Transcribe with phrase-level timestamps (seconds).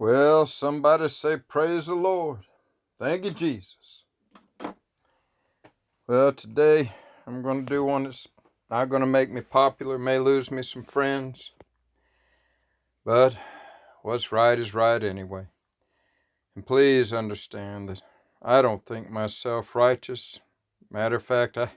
[0.00, 2.38] Well, somebody say, Praise the Lord.
[2.98, 4.04] Thank you, Jesus.
[6.06, 6.94] Well, today
[7.26, 8.26] I'm going to do one that's
[8.70, 11.50] not going to make me popular, may lose me some friends.
[13.04, 13.36] But
[14.00, 15.48] what's right is right anyway.
[16.56, 18.00] And please understand that
[18.40, 20.40] I don't think myself righteous.
[20.90, 21.72] Matter of fact, I,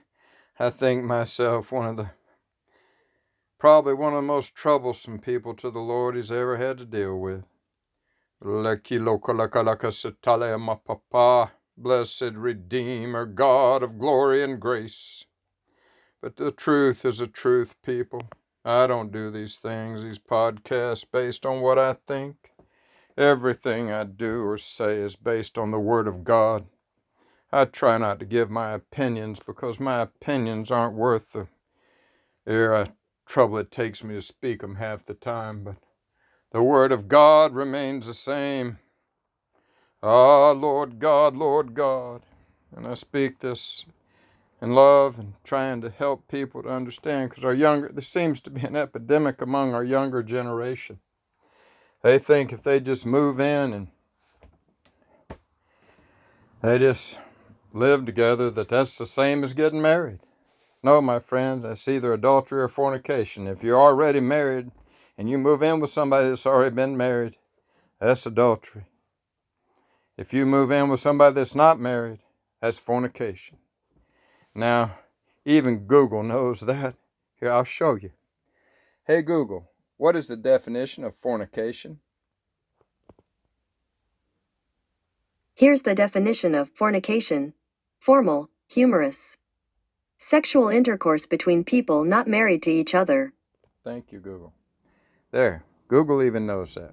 [0.58, 2.10] I think myself one of the
[3.58, 7.18] probably one of the most troublesome people to the Lord he's ever had to deal
[7.18, 7.44] with.
[8.42, 10.14] Lekilokalakalakas
[10.84, 15.24] papa, blessed Redeemer, God of glory and grace.
[16.20, 18.22] But the truth is a truth, people.
[18.64, 22.52] I don't do these things, these podcasts, based on what I think.
[23.16, 26.66] Everything I do or say is based on the Word of God.
[27.52, 31.46] I try not to give my opinions because my opinions aren't worth the
[32.46, 32.88] air
[33.26, 35.76] trouble it takes me to speak them half the time, but
[36.54, 38.78] the Word of God remains the same.
[40.04, 42.22] Ah, Lord God, Lord God.
[42.74, 43.84] And I speak this
[44.62, 48.50] in love and trying to help people to understand because our younger, there seems to
[48.50, 51.00] be an epidemic among our younger generation.
[52.02, 53.88] They think if they just move in and
[56.62, 57.18] they just
[57.72, 60.20] live together, that that's the same as getting married.
[60.84, 63.48] No, my friends, that's either adultery or fornication.
[63.48, 64.70] If you're already married
[65.16, 67.36] and you move in with somebody that's already been married,
[68.00, 68.86] that's adultery.
[70.16, 72.20] If you move in with somebody that's not married,
[72.60, 73.58] that's fornication.
[74.54, 74.98] Now,
[75.44, 76.94] even Google knows that.
[77.40, 78.10] Here, I'll show you.
[79.06, 81.98] Hey, Google, what is the definition of fornication?
[85.54, 87.54] Here's the definition of fornication
[87.98, 89.36] formal, humorous.
[90.18, 93.32] Sexual intercourse between people not married to each other.
[93.84, 94.52] Thank you, Google.
[95.34, 96.92] There, Google even knows that.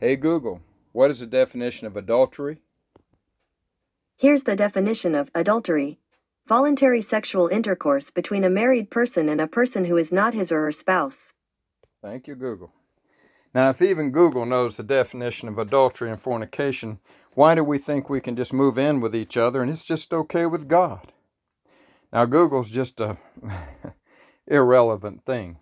[0.00, 0.60] Hey, Google,
[0.90, 2.58] what is the definition of adultery?
[4.16, 6.00] Here's the definition of adultery
[6.48, 10.62] voluntary sexual intercourse between a married person and a person who is not his or
[10.62, 11.32] her spouse.
[12.02, 12.72] Thank you, Google.
[13.54, 16.98] Now, if even Google knows the definition of adultery and fornication,
[17.34, 20.12] why do we think we can just move in with each other and it's just
[20.12, 21.12] okay with God?
[22.12, 23.16] Now, Google's just a
[24.48, 25.58] irrelevant thing,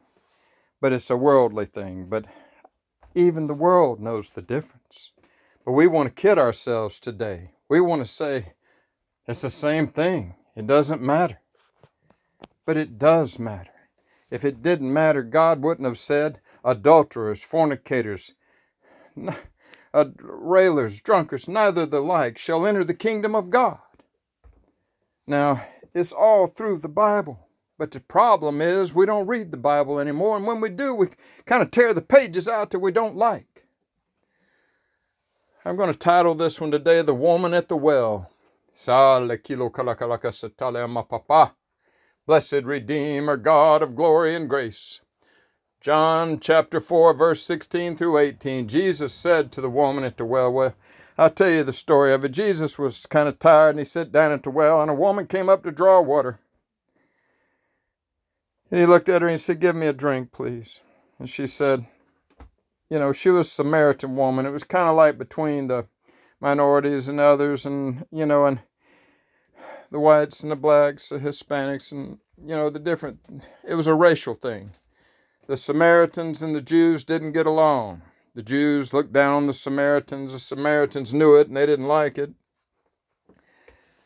[0.82, 2.06] but it's a worldly thing.
[2.10, 2.26] But
[3.14, 5.12] even the world knows the difference.
[5.64, 7.52] But we want to kid ourselves today.
[7.68, 8.54] We want to say
[9.26, 10.34] it's the same thing.
[10.56, 11.38] It doesn't matter.
[12.66, 13.70] But it does matter.
[14.28, 18.32] If it didn't matter, God wouldn't have said adulterers, fornicators,
[19.94, 23.78] uh, railers, drunkards, neither the like shall enter the kingdom of God.
[25.28, 25.64] Now,
[25.94, 27.46] it's all through the Bible.
[27.82, 31.08] But the problem is we don't read the Bible anymore, and when we do, we
[31.46, 33.64] kind of tear the pages out that we don't like.
[35.64, 38.30] I'm going to title this one today The Woman at the Well.
[38.72, 41.56] Salekilo Kalakalaka Satalama Papa.
[42.24, 45.00] Blessed Redeemer, God of glory and grace.
[45.80, 48.68] John chapter 4, verse 16 through 18.
[48.68, 50.76] Jesus said to the woman at the well, well
[51.18, 52.30] I'll tell you the story of it.
[52.30, 55.26] Jesus was kind of tired and he sat down at the well, and a woman
[55.26, 56.38] came up to draw water.
[58.72, 60.80] And he looked at her and he said, Give me a drink, please.
[61.18, 61.86] And she said,
[62.88, 64.46] You know, she was a Samaritan woman.
[64.46, 65.86] It was kind of like between the
[66.40, 68.60] minorities and others, and, you know, and
[69.90, 73.20] the whites and the blacks, the Hispanics, and, you know, the different,
[73.68, 74.72] it was a racial thing
[75.46, 78.02] the Samaritans and the Jews didn't get along.
[78.34, 80.32] The Jews looked down on the Samaritans.
[80.32, 82.32] The Samaritans knew it and they didn't like it.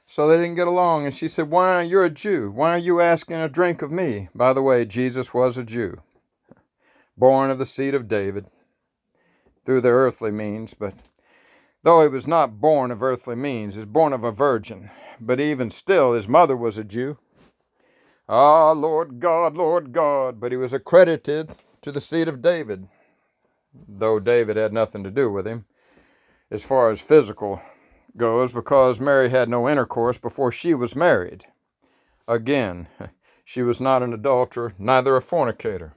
[0.07, 1.05] So they didn't get along.
[1.05, 2.51] And she said, Why, you're a Jew.
[2.51, 4.29] Why are you asking a drink of me?
[4.35, 6.01] By the way, Jesus was a Jew,
[7.17, 8.47] born of the seed of David
[9.65, 10.75] through the earthly means.
[10.75, 10.95] But
[11.83, 14.91] though he was not born of earthly means, he was born of a virgin.
[15.21, 17.19] But even still, his mother was a Jew.
[18.29, 20.41] Ah, Lord God, Lord God.
[20.41, 21.51] But he was accredited
[21.83, 22.87] to the seed of David,
[23.75, 25.65] though David had nothing to do with him
[26.51, 27.61] as far as physical
[28.17, 31.45] goes, because Mary had no intercourse before she was married.
[32.29, 32.89] Again,
[33.45, 35.95] she was not an adulterer, neither a fornicator.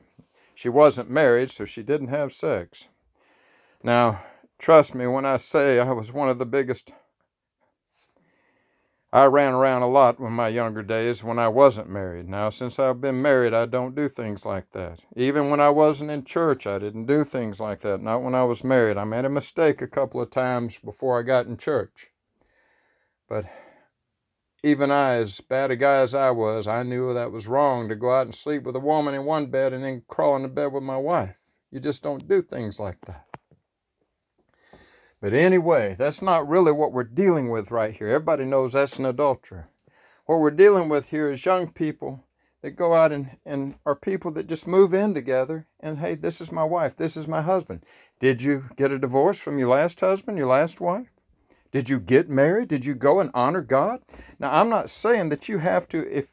[0.54, 2.88] She wasn't married, so she didn't have sex.
[3.82, 4.24] Now,
[4.58, 6.92] trust me when I say I was one of the biggest
[9.12, 12.30] I ran around a lot in my younger days when I wasn't married.
[12.30, 15.00] Now, since I've been married, I don't do things like that.
[15.16, 18.04] Even when I wasn't in church, I didn't do things like that.
[18.04, 18.98] Not when I was married.
[18.98, 22.12] I made a mistake a couple of times before I got in church.
[23.28, 23.46] But
[24.64, 27.96] even I, as bad a guy as I was, I knew that was wrong to
[27.96, 30.72] go out and sleep with a woman in one bed and then crawl into bed
[30.72, 31.36] with my wife.
[31.72, 33.29] You just don't do things like that.
[35.22, 38.08] But anyway, that's not really what we're dealing with right here.
[38.08, 39.70] Everybody knows that's an adulterer.
[40.26, 42.24] What we're dealing with here is young people
[42.62, 46.40] that go out and, and are people that just move in together and hey, this
[46.40, 47.86] is my wife, this is my husband.
[48.20, 51.08] Did you get a divorce from your last husband, your last wife?
[51.72, 52.68] Did you get married?
[52.68, 54.02] Did you go and honor God?
[54.40, 56.28] Now I'm not saying that you have to if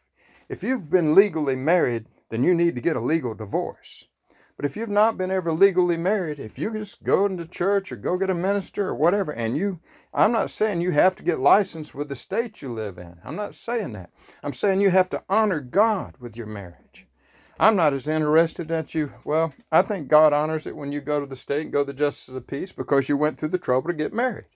[0.48, 4.06] if you've been legally married, then you need to get a legal divorce.
[4.56, 7.96] But if you've not been ever legally married, if you just go into church or
[7.96, 9.80] go get a minister or whatever, and you,
[10.14, 13.18] I'm not saying you have to get licensed with the state you live in.
[13.22, 14.10] I'm not saying that.
[14.42, 17.06] I'm saying you have to honor God with your marriage.
[17.60, 21.20] I'm not as interested that you, well, I think God honors it when you go
[21.20, 23.50] to the state and go to the justice of the peace because you went through
[23.50, 24.46] the trouble to get married.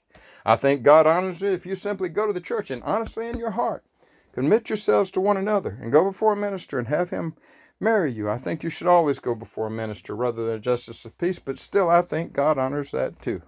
[0.44, 3.38] I think God honors it if you simply go to the church and honestly in
[3.38, 3.84] your heart
[4.32, 7.34] commit yourselves to one another and go before a minister and have him
[7.80, 8.28] marry you.
[8.28, 11.38] I think you should always go before a minister rather than a justice of peace,
[11.38, 13.42] but still, I think God honors that too.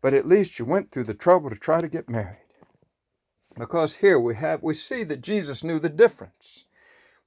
[0.00, 2.38] But at least you went through the trouble to try to get married.
[3.56, 6.64] Because here we have we see that Jesus knew the difference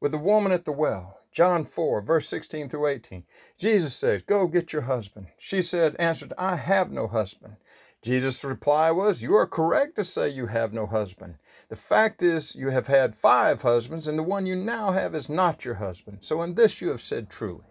[0.02, 1.20] with the woman at the well.
[1.32, 3.26] John 4, verse 16 through 18.
[3.58, 5.28] Jesus said, Go get your husband.
[5.38, 7.58] She said, answered, I have no husband.
[8.06, 11.38] Jesus' reply was, You are correct to say you have no husband.
[11.70, 15.28] The fact is, you have had five husbands, and the one you now have is
[15.28, 16.20] not your husband.
[16.22, 17.64] So in this you have said truly.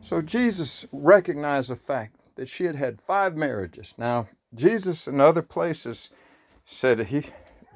[0.00, 3.92] So Jesus recognized the fact that she had had five marriages.
[3.98, 6.08] Now, Jesus in other places
[6.64, 7.24] said he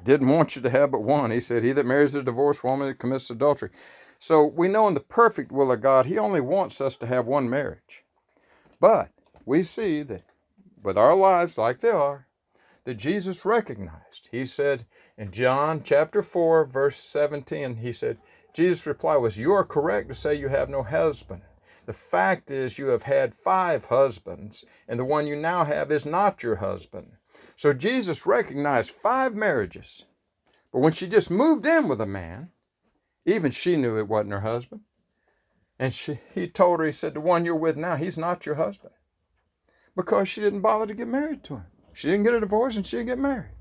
[0.03, 1.29] didn't want you to have but one.
[1.29, 3.69] He said, He that marries a divorced woman commits adultery.
[4.17, 7.27] So we know in the perfect will of God, He only wants us to have
[7.27, 8.03] one marriage.
[8.79, 9.11] But
[9.45, 10.23] we see that
[10.83, 12.27] with our lives like they are,
[12.85, 14.29] that Jesus recognized.
[14.31, 14.85] He said
[15.17, 18.17] in John chapter 4, verse 17, he said,
[18.53, 21.41] Jesus' reply was, You are correct to say you have no husband.
[21.85, 26.05] The fact is, you have had five husbands, and the one you now have is
[26.05, 27.13] not your husband.
[27.57, 30.05] So Jesus recognized five marriages.
[30.71, 32.49] But when she just moved in with a man,
[33.25, 34.81] even she knew it wasn't her husband.
[35.79, 38.55] And she, he told her, he said, The one you're with now, he's not your
[38.55, 38.93] husband
[39.99, 41.65] because she didn't bother to get married to him.
[41.91, 43.51] She didn't get a divorce and she didn't get married.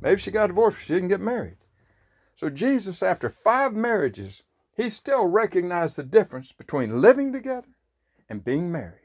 [0.00, 1.56] Maybe she got divorced, but she didn't get married.
[2.36, 4.44] So Jesus, after five marriages,
[4.76, 7.66] he still recognized the difference between living together
[8.28, 9.00] and being married.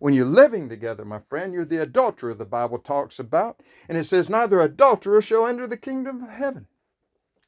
[0.00, 3.60] When you're living together, my friend, you're the adulterer the Bible talks about.
[3.88, 6.66] And it says, Neither adulterer shall enter the kingdom of heaven.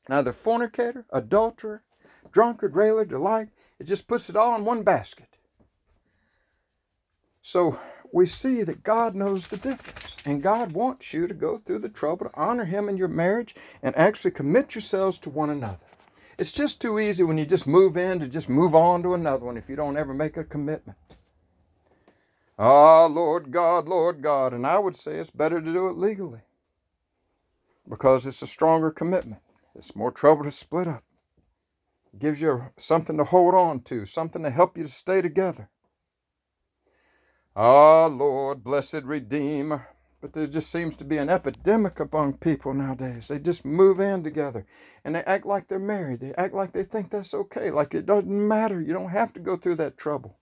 [0.08, 1.82] Neither fornicator, adulterer,
[2.30, 3.48] drunkard, railer, delight.
[3.80, 5.36] It just puts it all in one basket.
[7.42, 7.80] So
[8.12, 10.16] we see that God knows the difference.
[10.24, 13.54] And God wants you to go through the trouble to honor Him in your marriage
[13.82, 15.86] and actually commit yourselves to one another.
[16.38, 19.44] It's just too easy when you just move in to just move on to another
[19.44, 20.96] one if you don't ever make a commitment.
[22.58, 24.52] Ah, Lord God, Lord God.
[24.52, 26.40] And I would say it's better to do it legally
[27.88, 29.42] because it's a stronger commitment.
[29.74, 31.02] It's more trouble to split up.
[32.12, 35.68] It gives you something to hold on to, something to help you to stay together.
[37.60, 39.88] Ah, Lord, blessed Redeemer.
[40.20, 43.26] But there just seems to be an epidemic among people nowadays.
[43.26, 44.64] They just move in together
[45.04, 46.20] and they act like they're married.
[46.20, 48.80] They act like they think that's okay, like it doesn't matter.
[48.80, 50.38] You don't have to go through that trouble.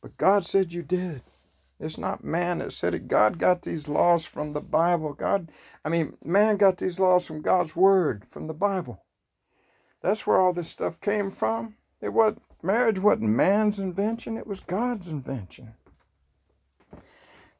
[0.00, 1.22] But God said you did.
[1.80, 3.08] It's not man that said it.
[3.08, 5.14] God got these laws from the Bible.
[5.14, 5.50] God,
[5.84, 9.02] I mean, man got these laws from God's Word, from the Bible.
[10.00, 11.74] That's where all this stuff came from.
[12.00, 15.74] It was marriage wasn't man's invention, it was God's invention.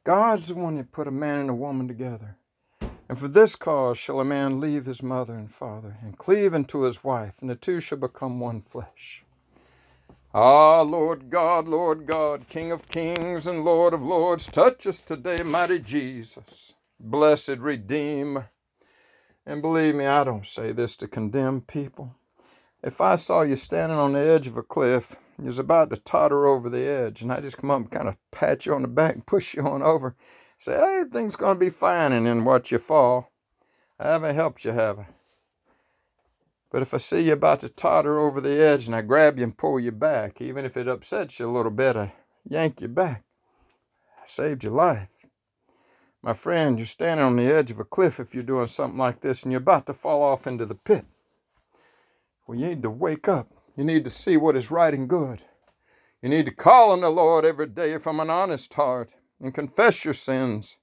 [0.03, 2.37] God's the one that put a man and a woman together.
[3.07, 6.81] And for this cause shall a man leave his mother and father, and cleave unto
[6.81, 9.23] his wife, and the two shall become one flesh.
[10.33, 15.43] Ah, Lord God, Lord God, King of kings and Lord of lords, touch us today,
[15.43, 18.49] mighty Jesus, blessed Redeemer.
[19.45, 22.15] And believe me, I don't say this to condemn people.
[22.81, 26.45] If I saw you standing on the edge of a cliff was about to totter
[26.45, 28.87] over the edge, and I just come up and kind of pat you on the
[28.87, 30.15] back push you on over.
[30.57, 33.31] Say, hey, things gonna be fine, and then watch you fall.
[33.99, 35.07] I haven't helped you, have I?
[36.71, 39.43] But if I see you about to totter over the edge and I grab you
[39.43, 42.13] and pull you back, even if it upsets you a little bit, I
[42.47, 43.23] yank you back.
[44.23, 45.09] I saved your life.
[46.23, 49.21] My friend, you're standing on the edge of a cliff if you're doing something like
[49.21, 51.05] this and you're about to fall off into the pit.
[52.47, 53.49] Well, you need to wake up.
[53.75, 55.41] You need to see what is right and good.
[56.21, 60.03] You need to call on the Lord every day from an honest heart and confess
[60.03, 60.77] your sins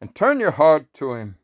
[0.00, 1.36] and turn your heart to Him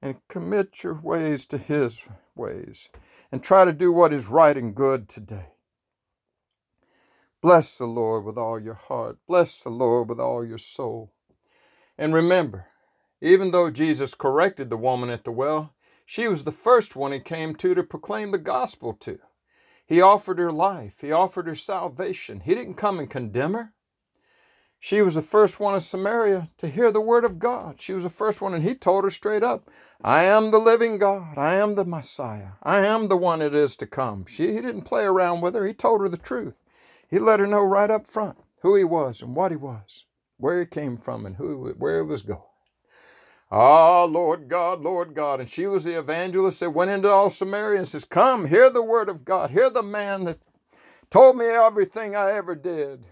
[0.00, 2.02] and commit your ways to His
[2.34, 2.88] ways
[3.30, 5.48] and try to do what is right and good today.
[7.42, 9.18] Bless the Lord with all your heart.
[9.26, 11.12] Bless the Lord with all your soul.
[11.96, 12.66] And remember,
[13.20, 17.20] even though Jesus corrected the woman at the well, she was the first one he
[17.20, 19.20] came to to proclaim the gospel to.
[19.90, 22.42] He offered her life, he offered her salvation.
[22.44, 23.72] He didn't come and condemn her.
[24.78, 27.82] She was the first one in Samaria to hear the word of God.
[27.82, 29.68] She was the first one, and he told her straight up,
[30.00, 31.36] I am the living God.
[31.36, 32.52] I am the Messiah.
[32.62, 34.26] I am the one it is to come.
[34.26, 35.66] She, he didn't play around with her.
[35.66, 36.54] He told her the truth.
[37.08, 40.04] He let her know right up front who he was and what he was,
[40.36, 42.49] where he came from and who, where he was going.
[43.50, 45.40] Ah, Lord God, Lord God.
[45.40, 48.82] And she was the evangelist that went into all Samaria and says, Come, hear the
[48.82, 49.50] word of God.
[49.50, 50.38] Hear the man that
[51.10, 53.04] told me everything I ever did.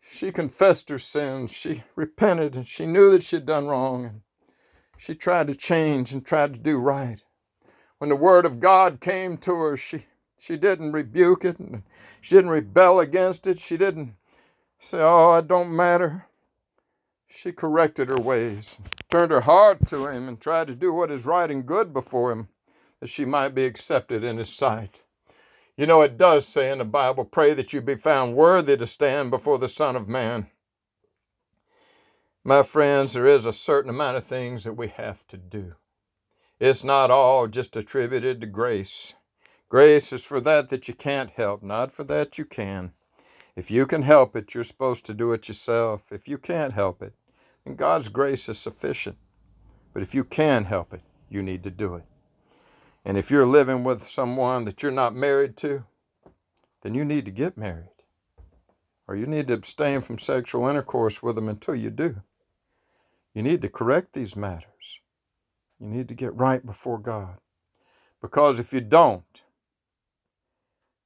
[0.00, 1.52] She confessed her sins.
[1.52, 4.04] She repented and she knew that she had done wrong.
[4.04, 4.20] And
[4.98, 7.20] she tried to change and tried to do right.
[7.98, 11.60] When the word of God came to her, she, she didn't rebuke it.
[11.60, 11.84] And
[12.20, 13.60] she didn't rebel against it.
[13.60, 14.16] She didn't
[14.80, 16.26] say, Oh, it don't matter.
[17.36, 18.78] She corrected her ways,
[19.10, 22.30] turned her heart to him, and tried to do what is right and good before
[22.30, 22.48] him,
[23.00, 25.00] that she might be accepted in his sight.
[25.76, 28.86] You know, it does say in the Bible, pray that you be found worthy to
[28.86, 30.46] stand before the Son of Man.
[32.44, 35.74] My friends, there is a certain amount of things that we have to do.
[36.60, 39.14] It's not all just attributed to grace.
[39.68, 42.92] Grace is for that that you can't help, not for that you can.
[43.56, 46.12] If you can help it, you're supposed to do it yourself.
[46.12, 47.14] If you can't help it,
[47.64, 49.16] then God's grace is sufficient.
[49.92, 52.04] But if you can help it, you need to do it.
[53.04, 55.84] And if you're living with someone that you're not married to,
[56.82, 57.88] then you need to get married.
[59.06, 62.22] Or you need to abstain from sexual intercourse with them until you do.
[63.34, 65.00] You need to correct these matters.
[65.78, 67.36] You need to get right before God.
[68.22, 69.24] Because if you don't,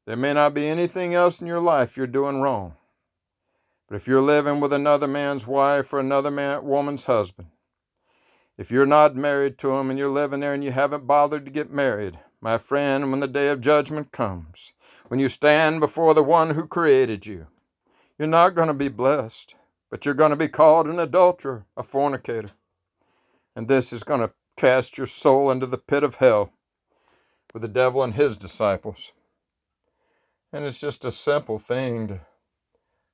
[0.06, 2.74] there may not be anything else in your life you're doing wrong.
[3.88, 7.48] But if you're living with another man's wife or another man, woman's husband,
[8.58, 11.50] if you're not married to him and you're living there and you haven't bothered to
[11.50, 14.72] get married, my friend, when the day of judgment comes,
[15.08, 17.46] when you stand before the one who created you,
[18.18, 19.54] you're not going to be blessed,
[19.90, 22.50] but you're going to be called an adulterer, a fornicator.
[23.56, 26.52] And this is going to cast your soul into the pit of hell
[27.54, 29.12] with the devil and his disciples.
[30.52, 32.20] And it's just a simple thing to,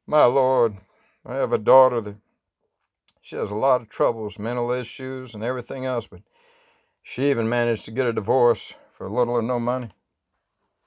[0.07, 0.77] my Lord,
[1.25, 2.17] I have a daughter that
[3.23, 6.21] she has a lot of troubles, mental issues, and everything else, but
[7.03, 9.91] she even managed to get a divorce for little or no money.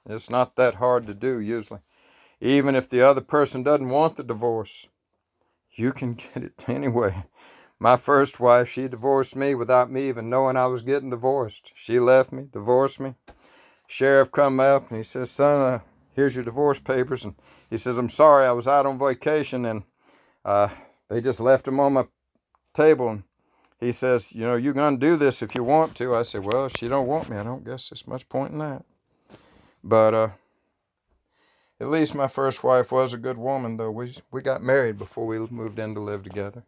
[0.08, 1.80] It's not that hard to do, usually.
[2.40, 4.86] Even if the other person doesn't want the divorce,
[5.72, 7.24] you can get it anyway.
[7.80, 11.72] My first wife, she divorced me without me even knowing I was getting divorced.
[11.74, 13.14] She left me, divorced me.
[13.86, 15.80] Sheriff come up and he says, "Son, uh,
[16.18, 17.34] here's your divorce papers." And
[17.70, 19.84] he says, "I'm sorry, I was out on vacation and
[20.44, 20.68] uh,
[21.08, 22.06] they just left them on my
[22.74, 23.22] table and
[23.80, 26.14] he says, you know, you're going to do this if you want to.
[26.14, 28.58] I said, well, if she don't want me, I don't guess there's much point in
[28.58, 28.84] that.
[29.84, 30.28] But uh,
[31.80, 33.92] at least my first wife was a good woman, though.
[33.92, 36.64] We, we got married before we moved in to live together.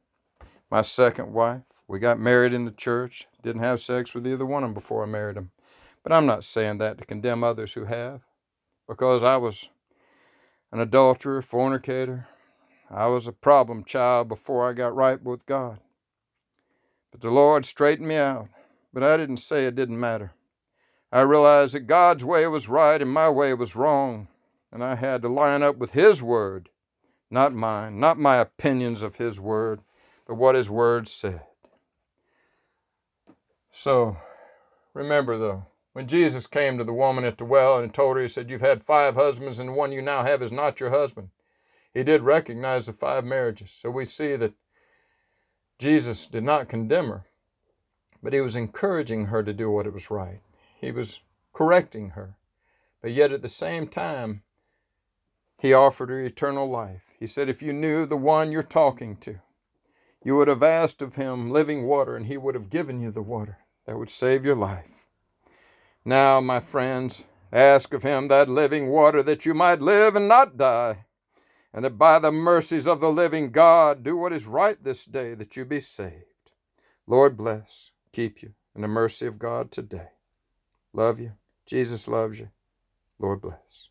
[0.71, 3.27] My second wife, we got married in the church.
[3.43, 5.51] Didn't have sex with either one of them before I married them.
[6.05, 8.21] But I'm not saying that to condemn others who have,
[8.91, 9.69] because I was
[10.73, 12.27] an adulterer, fornicator.
[12.91, 15.79] I was a problem child before I got right with God.
[17.13, 18.49] But the Lord straightened me out.
[18.93, 20.33] But I didn't say it didn't matter.
[21.13, 24.27] I realized that God's way was right and my way was wrong.
[24.73, 26.69] And I had to line up with His word,
[27.31, 29.83] not mine, not my opinions of His word,
[30.27, 31.43] but what His word said.
[33.71, 34.17] So,
[34.95, 38.29] remember though, when Jesus came to the woman at the well and told her, He
[38.29, 41.31] said, You've had five husbands, and the one you now have is not your husband.
[41.93, 43.73] He did recognize the five marriages.
[43.73, 44.55] So we see that
[45.79, 47.25] Jesus did not condemn her,
[48.23, 50.41] but he was encouraging her to do what was right.
[50.81, 51.21] He was
[51.53, 52.37] correcting her.
[53.03, 54.43] But yet at the same time,
[55.59, 57.03] he offered her eternal life.
[57.19, 59.41] He said, If you knew the one you're talking to,
[60.23, 63.23] you would have asked of him living water, and he would have given you the
[63.23, 65.00] water that would save your life.
[66.05, 70.57] Now, my friends, ask of him that living water that you might live and not
[70.57, 71.05] die
[71.73, 75.35] and that by the mercies of the living God do what is right this day
[75.35, 76.25] that you be saved.
[77.07, 80.09] Lord bless, keep you in the mercy of God today.
[80.93, 81.33] Love you.
[81.67, 82.51] Jesus loves you.
[83.19, 83.89] Lord bless.